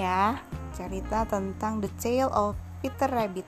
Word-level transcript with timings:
ya, 0.00 0.40
cerita 0.72 1.28
tentang 1.28 1.84
The 1.84 1.92
Tale 2.00 2.32
of 2.32 2.56
Peter 2.80 3.04
Rabbit. 3.04 3.44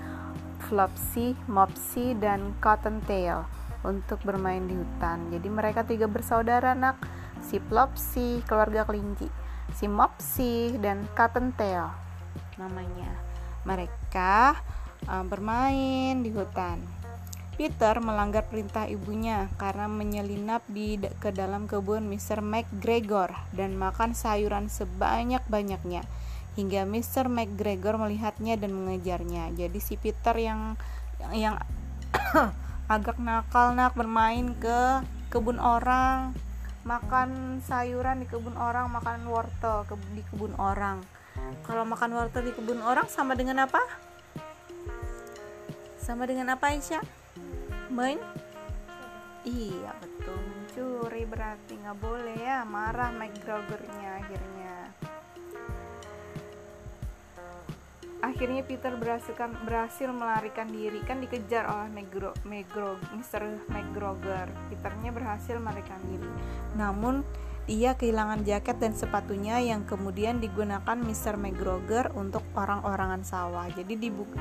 Flopsy, 0.67 1.39
Mopsy, 1.47 2.19
dan 2.19 2.59
Cottontail 2.59 3.60
untuk 3.87 4.21
bermain 4.27 4.65
di 4.65 4.77
hutan. 4.77 5.33
Jadi 5.33 5.49
mereka 5.49 5.85
tiga 5.87 6.09
bersaudara 6.11 6.77
nak, 6.77 7.01
si 7.41 7.57
Flopsy, 7.59 8.45
keluarga 8.45 8.85
kelinci 8.85 9.29
si 9.75 9.87
Mopsy 9.87 10.75
dan 10.79 11.07
Cottontail 11.15 11.91
namanya. 12.59 13.11
Mereka 13.65 14.57
uh, 15.07 15.25
bermain 15.27 16.21
di 16.21 16.31
hutan. 16.35 16.83
Peter 17.61 18.01
melanggar 18.01 18.49
perintah 18.49 18.89
ibunya 18.89 19.53
karena 19.61 19.85
menyelinap 19.85 20.65
di 20.65 20.97
ke 20.97 21.29
dalam 21.29 21.69
kebun 21.69 22.09
Mr. 22.09 22.41
McGregor 22.41 23.37
dan 23.53 23.77
makan 23.77 24.17
sayuran 24.17 24.73
sebanyak-banyaknya 24.73 26.01
hingga 26.57 26.89
Mr. 26.89 27.29
McGregor 27.29 28.01
melihatnya 28.01 28.57
dan 28.57 28.73
mengejarnya. 28.73 29.53
Jadi 29.53 29.77
si 29.77 30.01
Peter 30.01 30.33
yang 30.41 30.81
yang 31.37 31.61
agak 32.91 33.23
nakal 33.23 33.71
nak 33.79 33.95
bermain 33.95 34.51
ke 34.59 35.07
kebun 35.31 35.63
orang. 35.63 36.35
Makan 36.83 37.63
sayuran 37.63 38.19
di 38.19 38.27
kebun 38.27 38.59
orang 38.59 38.91
makan 38.91 39.31
wortel 39.31 39.87
ke, 39.87 39.95
di 40.11 40.27
kebun 40.27 40.59
orang. 40.59 40.99
Kalau 41.63 41.87
makan 41.87 42.19
wortel 42.19 42.43
di 42.43 42.51
kebun 42.51 42.83
orang 42.83 43.07
sama 43.07 43.39
dengan 43.39 43.63
apa? 43.63 43.79
Sama 46.03 46.27
dengan 46.27 46.51
apa 46.51 46.75
Aisyah? 46.75 47.05
Main? 47.95 48.19
Iya 49.47 49.95
betul. 50.03 50.35
Mencuri 50.43 51.23
berarti 51.31 51.79
nggak 51.79 51.99
boleh 52.03 52.39
ya 52.43 52.67
marah 52.67 53.15
McGregornya 53.15 54.25
akhirnya 54.25 54.75
akhirnya 58.21 58.63
Peter 58.65 58.93
berhasil 58.97 59.33
berhasil 59.65 60.09
melarikan 60.13 60.69
diri 60.69 61.01
kan 61.05 61.21
dikejar 61.21 61.65
oleh 61.69 61.89
Megro, 61.89 62.37
Megro, 62.45 63.01
Mr. 63.17 63.49
McGregor 63.73 64.49
Peternya 64.69 65.11
berhasil 65.13 65.57
melarikan 65.57 66.01
diri 66.09 66.29
namun 66.77 67.25
ia 67.71 67.95
kehilangan 67.95 68.43
jaket 68.43 68.83
dan 68.83 68.93
sepatunya 68.97 69.63
yang 69.63 69.87
kemudian 69.87 70.43
digunakan 70.43 70.97
Mr. 70.97 71.39
McGregor 71.39 72.13
untuk 72.19 72.43
orang-orangan 72.59 73.23
sawah 73.25 73.69
jadi 73.73 73.95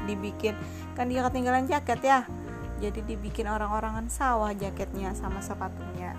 dibikin 0.07 0.55
kan 0.97 1.07
dia 1.07 1.23
ketinggalan 1.23 1.69
jaket 1.69 1.99
ya 2.03 2.19
jadi 2.79 2.99
dibikin 3.03 3.47
orang-orangan 3.47 4.07
sawah 4.07 4.55
jaketnya 4.55 5.11
sama 5.15 5.43
sepatunya 5.43 6.15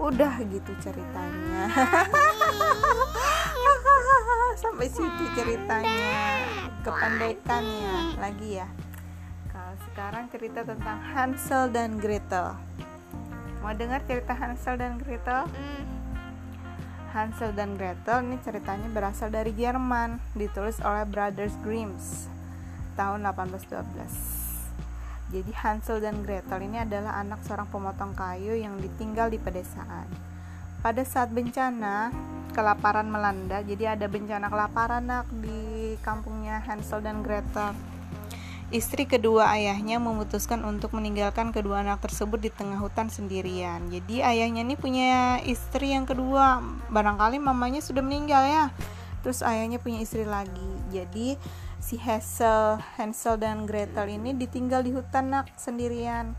udah 0.00 0.40
gitu 0.48 0.72
ceritanya. 0.80 1.68
Sampai 4.62 4.88
situ 4.88 5.24
ceritanya. 5.36 6.40
Kependekannya 6.80 8.16
lagi 8.16 8.64
ya. 8.64 8.68
Kalau 9.52 9.76
sekarang 9.84 10.32
cerita 10.32 10.64
tentang 10.64 10.98
Hansel 11.12 11.68
dan 11.68 12.00
Gretel. 12.00 12.56
Mau 13.60 13.76
dengar 13.76 14.00
cerita 14.08 14.32
Hansel 14.32 14.80
dan 14.80 14.96
Gretel? 14.96 15.44
Hansel 17.12 17.52
dan 17.52 17.76
Gretel 17.76 18.24
ini 18.24 18.40
ceritanya 18.40 18.88
berasal 18.88 19.28
dari 19.28 19.52
Jerman 19.52 20.16
ditulis 20.32 20.80
oleh 20.80 21.04
Brothers 21.04 21.52
Grimms 21.60 22.30
tahun 22.94 23.26
1812 23.26 24.39
jadi 25.30 25.52
Hansel 25.54 26.02
dan 26.02 26.26
Gretel 26.26 26.58
ini 26.66 26.82
adalah 26.82 27.22
anak 27.22 27.46
seorang 27.46 27.70
pemotong 27.70 28.18
kayu 28.18 28.58
yang 28.58 28.74
ditinggal 28.82 29.30
di 29.30 29.38
pedesaan. 29.38 30.10
Pada 30.82 31.06
saat 31.06 31.30
bencana 31.30 32.10
kelaparan 32.50 33.06
melanda, 33.06 33.62
jadi 33.62 33.94
ada 33.94 34.10
bencana 34.10 34.50
kelaparan 34.50 35.06
nak 35.06 35.30
di 35.30 35.94
kampungnya 36.02 36.58
Hansel 36.66 36.98
dan 36.98 37.22
Gretel. 37.22 37.78
Istri 38.70 39.06
kedua 39.06 39.50
ayahnya 39.54 39.98
memutuskan 39.98 40.62
untuk 40.62 40.94
meninggalkan 40.94 41.50
kedua 41.50 41.82
anak 41.82 42.06
tersebut 42.06 42.38
di 42.38 42.50
tengah 42.54 42.78
hutan 42.78 43.10
sendirian. 43.10 43.86
Jadi 43.90 44.22
ayahnya 44.22 44.62
ini 44.62 44.78
punya 44.78 45.42
istri 45.42 45.90
yang 45.90 46.06
kedua. 46.06 46.62
Barangkali 46.90 47.42
mamanya 47.42 47.82
sudah 47.82 47.98
meninggal 47.98 48.46
ya. 48.46 48.64
Terus 49.26 49.42
ayahnya 49.42 49.82
punya 49.82 49.98
istri 50.02 50.22
lagi. 50.22 50.70
Jadi 50.94 51.34
si 51.80 51.96
Hansel, 51.96 52.76
Hansel 53.00 53.40
dan 53.40 53.64
Gretel 53.64 54.12
ini 54.12 54.36
ditinggal 54.36 54.84
di 54.84 54.92
hutan 54.92 55.32
nak 55.32 55.48
sendirian. 55.56 56.36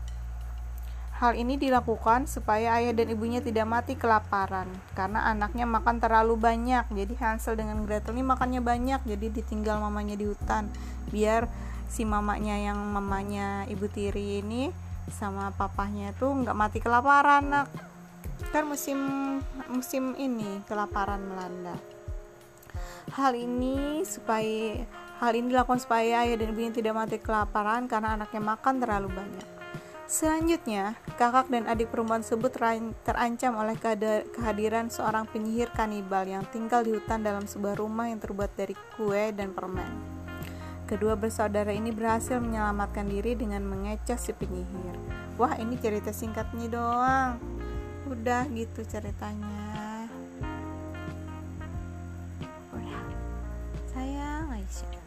Hal 1.18 1.38
ini 1.38 1.54
dilakukan 1.54 2.26
supaya 2.26 2.82
ayah 2.82 2.94
dan 2.94 3.14
ibunya 3.14 3.38
tidak 3.38 3.62
mati 3.66 3.94
kelaparan 3.94 4.66
karena 4.98 5.22
anaknya 5.30 5.66
makan 5.66 6.02
terlalu 6.02 6.34
banyak. 6.34 6.86
Jadi 6.90 7.14
Hansel 7.18 7.58
dengan 7.58 7.82
Gretel 7.86 8.14
ini 8.14 8.26
makannya 8.26 8.62
banyak, 8.62 9.06
jadi 9.06 9.26
ditinggal 9.30 9.82
mamanya 9.82 10.18
di 10.18 10.26
hutan 10.26 10.70
biar 11.10 11.46
si 11.86 12.02
mamanya 12.08 12.56
yang 12.56 12.78
mamanya 12.78 13.68
ibu 13.68 13.84
tiri 13.86 14.40
ini 14.40 14.72
sama 15.12 15.52
papahnya 15.52 16.14
itu 16.14 16.26
nggak 16.26 16.56
mati 16.58 16.78
kelaparan 16.82 17.50
nak. 17.50 17.68
Kan 18.50 18.66
musim 18.66 18.98
musim 19.70 20.18
ini 20.18 20.62
kelaparan 20.66 21.22
melanda. 21.22 21.78
Hal 23.14 23.38
ini 23.38 24.02
supaya 24.02 24.82
Hal 25.22 25.38
ini 25.38 25.54
dilakukan 25.54 25.78
supaya 25.78 26.26
ayah 26.26 26.34
dan 26.34 26.50
ibunya 26.50 26.74
tidak 26.74 26.98
mati 26.98 27.14
kelaparan 27.22 27.86
karena 27.86 28.18
anaknya 28.18 28.42
makan 28.42 28.82
terlalu 28.82 29.06
banyak. 29.14 29.46
Selanjutnya, 30.10 30.98
kakak 31.14 31.46
dan 31.46 31.70
adik 31.70 31.94
perempuan 31.94 32.26
tersebut 32.26 32.50
terancam 33.06 33.54
oleh 33.54 33.78
kehadiran 34.34 34.90
seorang 34.90 35.30
penyihir 35.30 35.70
kanibal 35.78 36.26
yang 36.26 36.42
tinggal 36.50 36.82
di 36.82 36.98
hutan 36.98 37.22
dalam 37.22 37.46
sebuah 37.46 37.78
rumah 37.78 38.10
yang 38.10 38.18
terbuat 38.18 38.50
dari 38.58 38.74
kue 38.98 39.30
dan 39.30 39.54
permen. 39.54 39.94
Kedua 40.90 41.14
bersaudara 41.14 41.70
ini 41.70 41.94
berhasil 41.94 42.42
menyelamatkan 42.42 43.06
diri 43.06 43.38
dengan 43.38 43.62
mengecoh 43.62 44.18
si 44.18 44.34
penyihir. 44.34 44.98
Wah, 45.38 45.54
ini 45.54 45.78
cerita 45.78 46.10
singkatnya 46.10 46.66
doang. 46.66 47.38
Udah 48.10 48.50
gitu 48.50 48.82
ceritanya. 48.90 49.70
sayang 53.92 54.48
Aisyah 54.48 55.01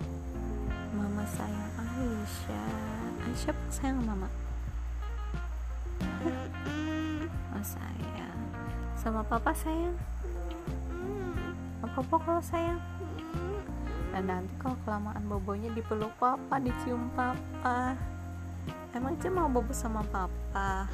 Aisyah. 1.25 2.69
Sayang 3.73 3.97
mama? 4.05 4.29
Oh 7.49 7.65
sayang. 7.65 8.39
Sama 8.93 9.25
papa 9.25 9.49
sayang? 9.57 9.97
Apa 11.81 12.05
papa 12.05 12.15
kalau 12.21 12.43
sayang? 12.45 12.77
Dan 14.13 14.29
nanti 14.29 14.53
kalau 14.61 14.77
kelamaan 14.85 15.25
bobonya 15.25 15.73
dipeluk 15.73 16.13
papa 16.21 16.61
dicium 16.61 17.09
papa. 17.17 17.97
Emang 18.93 19.17
cuma 19.17 19.49
mau 19.49 19.59
bobo 19.59 19.73
sama 19.73 20.05
papa? 20.13 20.85